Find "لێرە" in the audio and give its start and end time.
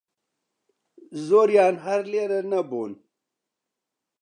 2.11-2.39